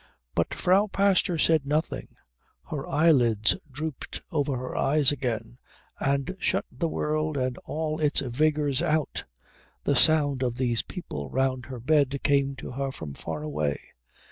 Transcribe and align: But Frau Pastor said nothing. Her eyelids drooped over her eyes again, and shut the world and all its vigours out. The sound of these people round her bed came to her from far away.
But 0.33 0.55
Frau 0.55 0.87
Pastor 0.87 1.37
said 1.37 1.67
nothing. 1.67 2.15
Her 2.71 2.87
eyelids 2.89 3.55
drooped 3.71 4.23
over 4.31 4.57
her 4.57 4.75
eyes 4.75 5.11
again, 5.11 5.59
and 5.99 6.35
shut 6.39 6.65
the 6.71 6.89
world 6.89 7.37
and 7.37 7.55
all 7.65 7.99
its 7.99 8.21
vigours 8.21 8.81
out. 8.81 9.25
The 9.83 9.95
sound 9.95 10.41
of 10.41 10.55
these 10.57 10.81
people 10.81 11.29
round 11.29 11.67
her 11.67 11.79
bed 11.79 12.19
came 12.23 12.55
to 12.55 12.71
her 12.71 12.91
from 12.91 13.13
far 13.13 13.43
away. 13.43 13.79